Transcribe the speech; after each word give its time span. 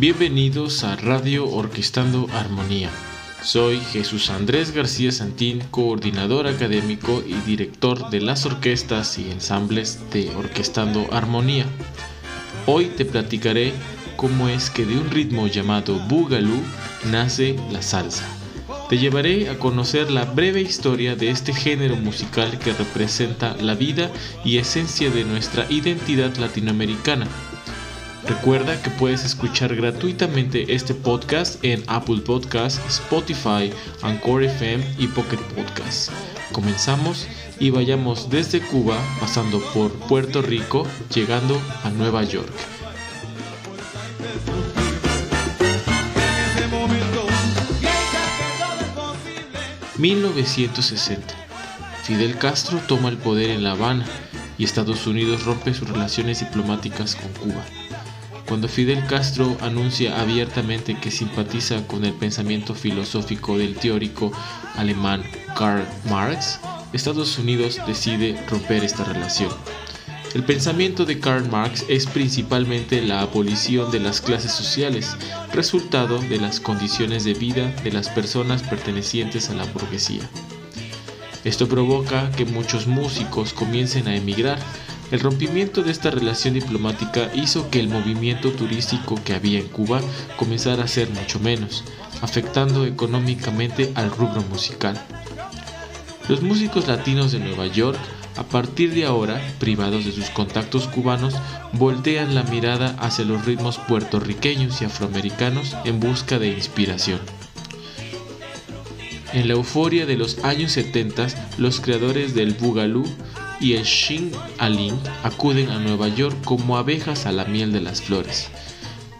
Bienvenidos 0.00 0.82
a 0.82 0.96
Radio 0.96 1.46
Orquestando 1.46 2.26
Armonía. 2.32 2.88
Soy 3.42 3.80
Jesús 3.80 4.30
Andrés 4.30 4.72
García 4.72 5.12
Santín, 5.12 5.62
coordinador 5.70 6.46
académico 6.46 7.22
y 7.26 7.34
director 7.46 8.08
de 8.08 8.22
las 8.22 8.46
orquestas 8.46 9.18
y 9.18 9.30
ensambles 9.30 10.00
de 10.10 10.34
Orquestando 10.34 11.06
Armonía. 11.12 11.66
Hoy 12.64 12.86
te 12.86 13.04
platicaré 13.04 13.74
cómo 14.16 14.48
es 14.48 14.70
que 14.70 14.86
de 14.86 14.96
un 14.96 15.10
ritmo 15.10 15.48
llamado 15.48 15.98
Boogaloo 16.08 16.62
nace 17.10 17.56
la 17.70 17.82
salsa. 17.82 18.26
Te 18.88 18.96
llevaré 18.96 19.50
a 19.50 19.58
conocer 19.58 20.10
la 20.10 20.24
breve 20.24 20.62
historia 20.62 21.14
de 21.14 21.28
este 21.28 21.52
género 21.52 21.96
musical 21.96 22.58
que 22.58 22.72
representa 22.72 23.54
la 23.60 23.74
vida 23.74 24.10
y 24.46 24.56
esencia 24.56 25.10
de 25.10 25.24
nuestra 25.24 25.66
identidad 25.68 26.34
latinoamericana 26.36 27.26
Recuerda 28.30 28.80
que 28.80 28.90
puedes 28.90 29.24
escuchar 29.24 29.74
gratuitamente 29.74 30.72
este 30.72 30.94
podcast 30.94 31.62
en 31.64 31.82
Apple 31.88 32.20
Podcasts, 32.24 32.80
Spotify, 32.86 33.72
Anchor 34.02 34.44
FM 34.44 34.84
y 34.98 35.08
Pocket 35.08 35.40
Podcasts. 35.56 36.12
Comenzamos 36.52 37.26
y 37.58 37.70
vayamos 37.70 38.30
desde 38.30 38.60
Cuba, 38.60 38.96
pasando 39.18 39.58
por 39.74 39.90
Puerto 40.06 40.42
Rico, 40.42 40.86
llegando 41.12 41.60
a 41.82 41.90
Nueva 41.90 42.22
York. 42.22 42.52
...1960... 49.98 51.18
Fidel 52.04 52.38
Castro 52.38 52.80
toma 52.86 53.08
el 53.08 53.16
poder 53.16 53.50
en 53.50 53.64
La 53.64 53.72
Habana... 53.72 54.06
...y 54.56 54.64
Estados 54.64 55.06
Unidos 55.08 55.44
rompe 55.44 55.74
sus 55.74 55.88
relaciones 55.88 56.40
diplomáticas 56.40 57.16
con 57.16 57.32
Cuba 57.32 57.64
cuando 58.50 58.66
Fidel 58.66 59.06
Castro 59.06 59.56
anuncia 59.60 60.20
abiertamente 60.20 60.98
que 60.98 61.12
simpatiza 61.12 61.86
con 61.86 62.04
el 62.04 62.12
pensamiento 62.14 62.74
filosófico 62.74 63.56
del 63.56 63.76
teórico 63.76 64.32
alemán 64.74 65.22
Karl 65.56 65.86
Marx, 66.10 66.58
Estados 66.92 67.38
Unidos 67.38 67.78
decide 67.86 68.44
romper 68.48 68.82
esta 68.82 69.04
relación. 69.04 69.52
El 70.34 70.42
pensamiento 70.42 71.04
de 71.04 71.20
Karl 71.20 71.48
Marx 71.48 71.84
es 71.88 72.06
principalmente 72.06 73.02
la 73.02 73.20
abolición 73.20 73.92
de 73.92 74.00
las 74.00 74.20
clases 74.20 74.50
sociales, 74.50 75.14
resultado 75.52 76.18
de 76.18 76.40
las 76.40 76.58
condiciones 76.58 77.22
de 77.22 77.34
vida 77.34 77.70
de 77.84 77.92
las 77.92 78.08
personas 78.08 78.64
pertenecientes 78.64 79.48
a 79.50 79.54
la 79.54 79.64
burguesía. 79.66 80.28
Esto 81.44 81.68
provoca 81.68 82.32
que 82.32 82.46
muchos 82.46 82.88
músicos 82.88 83.52
comiencen 83.52 84.08
a 84.08 84.16
emigrar, 84.16 84.58
el 85.10 85.20
rompimiento 85.20 85.82
de 85.82 85.90
esta 85.90 86.10
relación 86.10 86.54
diplomática 86.54 87.30
hizo 87.34 87.68
que 87.70 87.80
el 87.80 87.88
movimiento 87.88 88.52
turístico 88.52 89.20
que 89.24 89.34
había 89.34 89.58
en 89.58 89.68
Cuba 89.68 90.00
comenzara 90.36 90.84
a 90.84 90.88
ser 90.88 91.10
mucho 91.10 91.40
menos, 91.40 91.84
afectando 92.22 92.86
económicamente 92.86 93.92
al 93.96 94.10
rubro 94.10 94.42
musical. 94.42 95.00
Los 96.28 96.42
músicos 96.42 96.86
latinos 96.86 97.32
de 97.32 97.40
Nueva 97.40 97.66
York, 97.66 97.98
a 98.36 98.44
partir 98.44 98.94
de 98.94 99.04
ahora, 99.04 99.40
privados 99.58 100.04
de 100.04 100.12
sus 100.12 100.30
contactos 100.30 100.86
cubanos, 100.86 101.34
voltean 101.72 102.36
la 102.36 102.44
mirada 102.44 102.94
hacia 103.00 103.24
los 103.24 103.44
ritmos 103.44 103.78
puertorriqueños 103.78 104.80
y 104.80 104.84
afroamericanos 104.84 105.76
en 105.84 105.98
busca 105.98 106.38
de 106.38 106.48
inspiración. 106.48 107.18
En 109.32 109.48
la 109.48 109.54
euforia 109.54 110.06
de 110.06 110.16
los 110.16 110.44
años 110.44 110.72
70, 110.72 111.28
los 111.58 111.80
creadores 111.80 112.34
del 112.34 112.54
Boogaloo 112.54 113.04
y 113.60 113.74
el 113.74 113.84
Shin 113.84 114.32
Alin 114.58 114.98
acuden 115.22 115.70
a 115.70 115.78
Nueva 115.78 116.08
York 116.08 116.36
como 116.44 116.76
abejas 116.76 117.26
a 117.26 117.32
la 117.32 117.44
miel 117.44 117.72
de 117.72 117.80
las 117.80 118.02
flores. 118.02 118.48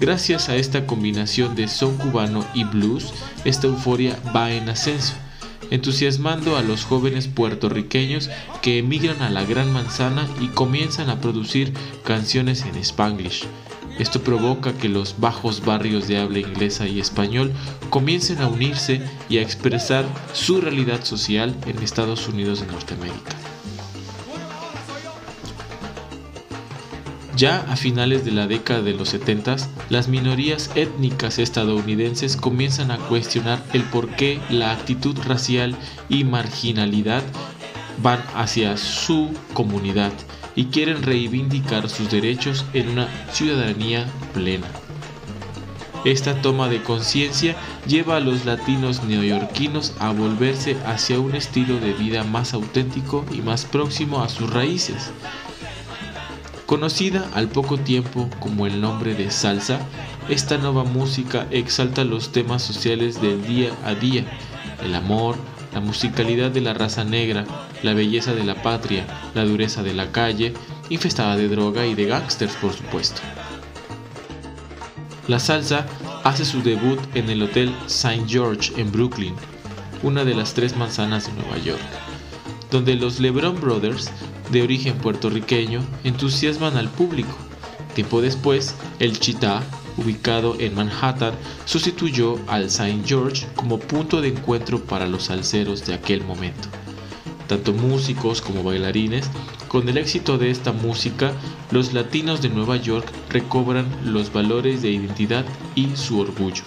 Gracias 0.00 0.48
a 0.48 0.54
esta 0.54 0.86
combinación 0.86 1.56
de 1.56 1.66
son 1.66 1.96
cubano 1.96 2.46
y 2.54 2.62
blues, 2.62 3.12
esta 3.44 3.66
euforia 3.66 4.16
va 4.34 4.52
en 4.52 4.68
ascenso, 4.68 5.14
entusiasmando 5.70 6.56
a 6.56 6.62
los 6.62 6.84
jóvenes 6.84 7.26
puertorriqueños 7.26 8.30
que 8.62 8.78
emigran 8.78 9.22
a 9.22 9.30
la 9.30 9.44
Gran 9.44 9.72
Manzana 9.72 10.28
y 10.40 10.46
comienzan 10.48 11.10
a 11.10 11.20
producir 11.20 11.72
canciones 12.04 12.64
en 12.64 12.76
spanglish. 12.76 13.44
Esto 13.98 14.22
provoca 14.22 14.72
que 14.72 14.88
los 14.88 15.18
bajos 15.18 15.64
barrios 15.64 16.06
de 16.06 16.18
habla 16.18 16.38
inglesa 16.38 16.86
y 16.86 17.00
español 17.00 17.52
comiencen 17.90 18.38
a 18.40 18.46
unirse 18.46 19.02
y 19.28 19.38
a 19.38 19.42
expresar 19.42 20.04
su 20.32 20.60
realidad 20.60 21.04
social 21.04 21.56
en 21.66 21.82
Estados 21.82 22.28
Unidos 22.28 22.60
de 22.60 22.68
Norteamérica. 22.68 23.34
Ya 27.38 27.60
a 27.68 27.76
finales 27.76 28.24
de 28.24 28.32
la 28.32 28.48
década 28.48 28.82
de 28.82 28.94
los 28.94 29.10
70, 29.10 29.54
las 29.90 30.08
minorías 30.08 30.72
étnicas 30.74 31.38
estadounidenses 31.38 32.36
comienzan 32.36 32.90
a 32.90 32.98
cuestionar 32.98 33.62
el 33.72 33.84
por 33.84 34.08
qué 34.16 34.40
la 34.50 34.72
actitud 34.72 35.16
racial 35.24 35.76
y 36.08 36.24
marginalidad 36.24 37.22
van 38.02 38.20
hacia 38.34 38.76
su 38.76 39.30
comunidad 39.54 40.10
y 40.56 40.64
quieren 40.64 41.04
reivindicar 41.04 41.88
sus 41.88 42.10
derechos 42.10 42.66
en 42.72 42.88
una 42.88 43.06
ciudadanía 43.30 44.04
plena. 44.34 44.66
Esta 46.04 46.42
toma 46.42 46.68
de 46.68 46.82
conciencia 46.82 47.54
lleva 47.86 48.16
a 48.16 48.20
los 48.20 48.46
latinos 48.46 49.04
neoyorquinos 49.04 49.94
a 50.00 50.10
volverse 50.10 50.76
hacia 50.86 51.20
un 51.20 51.36
estilo 51.36 51.78
de 51.78 51.92
vida 51.92 52.24
más 52.24 52.52
auténtico 52.52 53.24
y 53.30 53.42
más 53.42 53.64
próximo 53.64 54.22
a 54.22 54.28
sus 54.28 54.50
raíces, 54.50 55.12
Conocida 56.68 57.26
al 57.32 57.48
poco 57.48 57.78
tiempo 57.78 58.28
como 58.40 58.66
el 58.66 58.82
nombre 58.82 59.14
de 59.14 59.30
salsa, 59.30 59.80
esta 60.28 60.58
nueva 60.58 60.84
música 60.84 61.46
exalta 61.50 62.04
los 62.04 62.30
temas 62.30 62.60
sociales 62.62 63.22
del 63.22 63.42
día 63.46 63.70
a 63.86 63.94
día, 63.94 64.26
el 64.84 64.94
amor, 64.94 65.36
la 65.72 65.80
musicalidad 65.80 66.50
de 66.50 66.60
la 66.60 66.74
raza 66.74 67.04
negra, 67.04 67.46
la 67.82 67.94
belleza 67.94 68.34
de 68.34 68.44
la 68.44 68.62
patria, 68.62 69.06
la 69.32 69.46
dureza 69.46 69.82
de 69.82 69.94
la 69.94 70.12
calle, 70.12 70.52
infestada 70.90 71.36
de 71.36 71.48
droga 71.48 71.86
y 71.86 71.94
de 71.94 72.04
gangsters 72.04 72.56
por 72.56 72.74
supuesto. 72.74 73.22
La 75.26 75.38
salsa 75.38 75.86
hace 76.22 76.44
su 76.44 76.60
debut 76.60 77.00
en 77.14 77.30
el 77.30 77.44
Hotel 77.44 77.74
St. 77.86 78.24
George 78.28 78.78
en 78.78 78.92
Brooklyn, 78.92 79.34
una 80.02 80.22
de 80.22 80.34
las 80.34 80.52
tres 80.52 80.76
manzanas 80.76 81.28
de 81.28 81.42
Nueva 81.42 81.56
York, 81.64 81.80
donde 82.70 82.94
los 82.94 83.20
LeBron 83.20 83.58
Brothers 83.58 84.10
de 84.50 84.62
origen 84.62 84.96
puertorriqueño 84.98 85.84
entusiasman 86.04 86.76
al 86.76 86.88
público. 86.88 87.36
Tiempo 87.94 88.20
después, 88.20 88.74
el 88.98 89.18
Chita, 89.18 89.62
ubicado 89.96 90.56
en 90.60 90.74
Manhattan, 90.74 91.34
sustituyó 91.64 92.38
al 92.46 92.64
St. 92.64 93.02
George 93.04 93.46
como 93.56 93.78
punto 93.78 94.20
de 94.20 94.28
encuentro 94.28 94.82
para 94.84 95.06
los 95.06 95.24
salseros 95.24 95.84
de 95.86 95.94
aquel 95.94 96.24
momento. 96.24 96.68
Tanto 97.48 97.72
músicos 97.72 98.40
como 98.40 98.62
bailarines, 98.62 99.28
con 99.68 99.88
el 99.88 99.98
éxito 99.98 100.38
de 100.38 100.50
esta 100.50 100.72
música, 100.72 101.32
los 101.70 101.92
latinos 101.92 102.40
de 102.40 102.48
Nueva 102.48 102.76
York 102.76 103.10
recobran 103.30 103.86
los 104.04 104.32
valores 104.32 104.82
de 104.82 104.90
identidad 104.90 105.44
y 105.74 105.96
su 105.96 106.20
orgullo. 106.20 106.62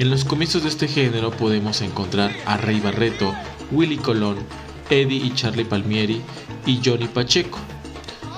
En 0.00 0.08
los 0.08 0.24
comienzos 0.24 0.62
de 0.62 0.70
este 0.70 0.88
género 0.88 1.30
podemos 1.30 1.82
encontrar 1.82 2.34
a 2.46 2.56
Rey 2.56 2.80
Barreto, 2.80 3.34
Willy 3.70 3.98
Colón, 3.98 4.38
Eddie 4.88 5.26
y 5.26 5.34
Charlie 5.34 5.66
Palmieri 5.66 6.22
y 6.64 6.80
Johnny 6.82 7.06
Pacheco. 7.06 7.58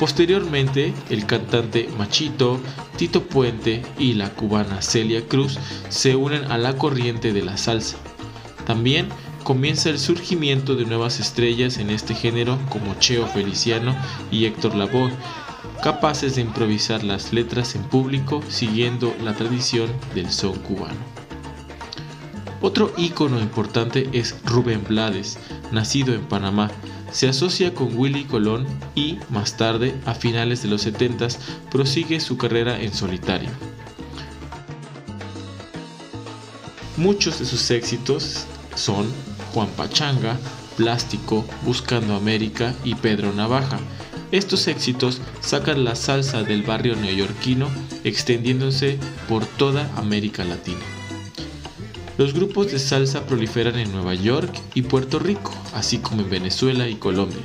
Posteriormente, 0.00 0.92
el 1.10 1.26
cantante 1.26 1.88
Machito, 1.96 2.58
Tito 2.96 3.22
Puente 3.22 3.82
y 4.00 4.14
la 4.14 4.30
cubana 4.30 4.82
Celia 4.82 5.28
Cruz 5.28 5.60
se 5.90 6.16
unen 6.16 6.50
a 6.50 6.58
la 6.58 6.76
corriente 6.76 7.32
de 7.32 7.42
la 7.42 7.56
salsa. 7.56 7.98
También 8.66 9.06
comienza 9.44 9.90
el 9.90 10.00
surgimiento 10.00 10.74
de 10.74 10.86
nuevas 10.86 11.20
estrellas 11.20 11.78
en 11.78 11.90
este 11.90 12.16
género 12.16 12.58
como 12.68 12.98
Cheo 12.98 13.28
Feliciano 13.28 13.94
y 14.32 14.46
Héctor 14.46 14.74
Lavoe, 14.74 15.12
capaces 15.84 16.34
de 16.34 16.40
improvisar 16.40 17.04
las 17.04 17.32
letras 17.32 17.76
en 17.76 17.84
público 17.84 18.42
siguiendo 18.48 19.14
la 19.22 19.34
tradición 19.34 19.88
del 20.16 20.32
son 20.32 20.58
cubano. 20.58 21.23
Otro 22.64 22.94
ícono 22.96 23.40
importante 23.40 24.08
es 24.14 24.36
Rubén 24.42 24.84
Blades, 24.88 25.36
nacido 25.70 26.14
en 26.14 26.22
Panamá. 26.22 26.70
Se 27.12 27.28
asocia 27.28 27.74
con 27.74 27.94
Willy 27.94 28.24
Colón 28.24 28.64
y, 28.94 29.18
más 29.28 29.58
tarde, 29.58 29.94
a 30.06 30.14
finales 30.14 30.62
de 30.62 30.70
los 30.70 30.80
70, 30.80 31.28
prosigue 31.70 32.20
su 32.20 32.38
carrera 32.38 32.80
en 32.80 32.94
solitario. 32.94 33.50
Muchos 36.96 37.38
de 37.38 37.44
sus 37.44 37.70
éxitos 37.70 38.46
son 38.74 39.12
Juan 39.52 39.68
Pachanga, 39.76 40.38
Plástico, 40.78 41.44
Buscando 41.66 42.14
América 42.14 42.74
y 42.82 42.94
Pedro 42.94 43.34
Navaja. 43.34 43.78
Estos 44.32 44.68
éxitos 44.68 45.20
sacan 45.42 45.84
la 45.84 45.96
salsa 45.96 46.42
del 46.44 46.62
barrio 46.62 46.96
neoyorquino 46.96 47.68
extendiéndose 48.04 48.98
por 49.28 49.44
toda 49.44 49.94
América 49.98 50.44
Latina. 50.44 50.93
Los 52.16 52.32
grupos 52.32 52.70
de 52.70 52.78
salsa 52.78 53.26
proliferan 53.26 53.76
en 53.76 53.90
Nueva 53.90 54.14
York 54.14 54.54
y 54.74 54.82
Puerto 54.82 55.18
Rico, 55.18 55.52
así 55.74 55.98
como 55.98 56.22
en 56.22 56.30
Venezuela 56.30 56.88
y 56.88 56.94
Colombia. 56.94 57.42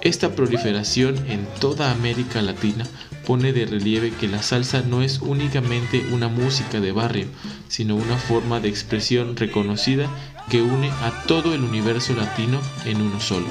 Esta 0.00 0.34
proliferación 0.34 1.16
en 1.28 1.46
toda 1.60 1.92
América 1.92 2.42
Latina 2.42 2.84
pone 3.24 3.52
de 3.52 3.66
relieve 3.66 4.10
que 4.10 4.26
la 4.26 4.42
salsa 4.42 4.82
no 4.82 5.02
es 5.02 5.20
únicamente 5.20 6.04
una 6.12 6.28
música 6.28 6.80
de 6.80 6.90
barrio, 6.90 7.26
sino 7.68 7.94
una 7.94 8.16
forma 8.16 8.58
de 8.58 8.68
expresión 8.68 9.36
reconocida 9.36 10.08
que 10.50 10.60
une 10.60 10.90
a 10.90 11.24
todo 11.28 11.54
el 11.54 11.62
universo 11.62 12.14
latino 12.14 12.60
en 12.84 13.00
uno 13.00 13.20
solo. 13.20 13.46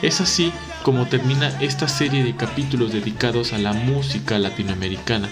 Es 0.00 0.22
así 0.22 0.52
como 0.82 1.06
termina 1.06 1.48
esta 1.60 1.88
serie 1.88 2.24
de 2.24 2.36
capítulos 2.36 2.92
dedicados 2.92 3.52
a 3.52 3.58
la 3.58 3.72
música 3.72 4.38
latinoamericana, 4.38 5.28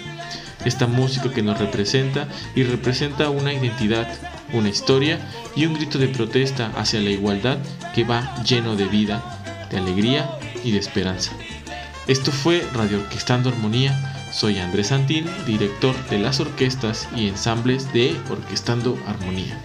esta 0.65 0.87
música 0.87 1.33
que 1.33 1.43
nos 1.43 1.59
representa 1.59 2.29
y 2.55 2.63
representa 2.63 3.31
una 3.31 3.53
identidad, 3.53 4.09
una 4.53 4.69
historia 4.69 5.21
y 5.57 5.67
un 5.67 5.75
grito 5.75 5.99
de 5.99 6.09
protesta 6.09 6.71
hacia 6.77 7.01
la 7.01 7.11
igualdad 7.11 7.59
que 7.95 8.05
va 8.05 8.43
lleno 8.43 8.77
de 8.77 8.87
vida, 8.87 9.23
de 9.71 9.79
alegría 9.79 10.31
y 10.65 10.73
de 10.73 10.79
esperanza. 10.79 11.33
Esto 12.07 12.33
fue 12.33 12.67
Radio 12.75 12.99
Orquestando 12.99 13.51
Armonía. 13.51 13.97
Soy 14.33 14.59
Andrés 14.59 14.89
Santín, 14.89 15.27
director 15.47 15.95
de 16.09 16.19
las 16.19 16.41
orquestas 16.41 17.09
y 17.15 17.29
ensambles 17.29 17.93
de 17.93 18.17
Orquestando 18.31 18.99
Armonía. 19.07 19.59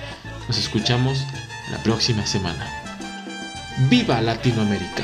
Nos 0.48 0.58
escuchamos 0.58 1.26
la 1.72 1.78
próxima 1.84 2.26
semana. 2.26 2.68
¡Viva 3.90 4.22
Latinoamérica! 4.22 5.04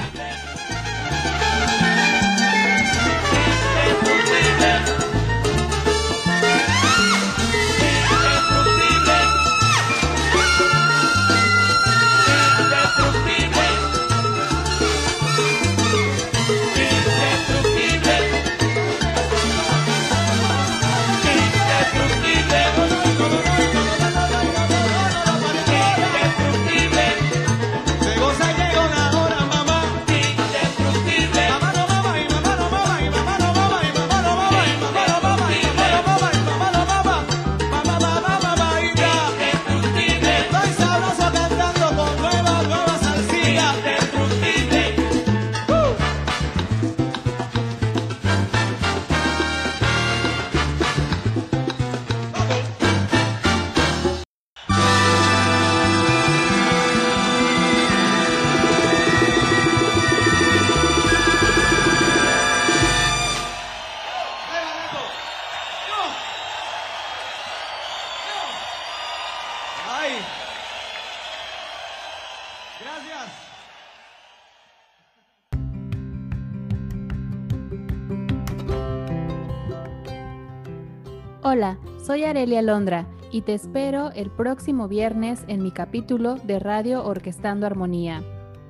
Hola, 81.44 81.78
soy 82.04 82.24
Arelia 82.24 82.62
Londra 82.62 83.06
y 83.32 83.42
te 83.42 83.54
espero 83.54 84.12
el 84.12 84.32
próximo 84.32 84.88
viernes 84.88 85.44
en 85.48 85.62
mi 85.62 85.72
capítulo 85.72 86.36
de 86.36 86.58
Radio 86.58 87.06
Orquestando 87.06 87.68
Armonía. 87.68 88.24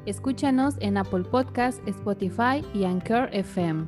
Escúchanos 0.05 0.75
en 0.79 0.97
Apple 0.97 1.23
Podcast, 1.23 1.79
Spotify 1.87 2.65
y 2.73 2.83
Anchor 2.83 3.29
FM. 3.31 3.87